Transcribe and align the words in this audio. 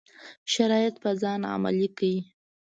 شرایط 0.53 0.95
په 1.03 1.09
ځان 1.21 1.41
عملي 1.53 1.87
کړي. 1.97 2.15